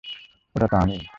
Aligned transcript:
ওটা 0.55 0.67
তো 0.67 0.75
আমিই। 0.77 1.01